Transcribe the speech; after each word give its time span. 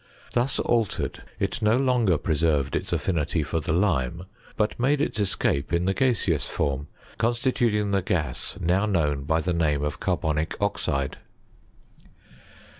Thus 0.33 0.57
altered, 0.57 1.21
it 1.37 1.61
no 1.61 1.77
longer 1.77 2.17
preserved 2.17 2.75
its 2.75 2.91
affinity 2.91 3.43
for 3.43 3.59
the 3.59 3.71
lime, 3.71 4.23
but 4.57 4.79
made 4.79 4.99
its 4.99 5.19
escape 5.19 5.71
in 5.71 5.85
the 5.85 5.93
gaseous 5.93 6.47
form, 6.47 6.87
constituting 7.19 7.91
the 7.91 8.01
gas 8.01 8.55
now 8.59 8.87
known 8.87 9.25
by 9.25 9.41
the 9.41 9.53
name 9.53 9.83
of 9.83 9.99
carbonic 9.99 10.55
oxide. 10.59 11.19